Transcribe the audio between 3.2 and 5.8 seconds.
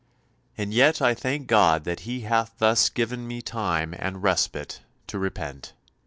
me time and respite to repent.